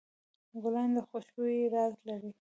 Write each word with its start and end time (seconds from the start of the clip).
ګلان 0.63 0.89
د 0.95 0.97
خوشبویۍ 1.07 1.61
راز 1.73 1.93
لري. 2.07 2.31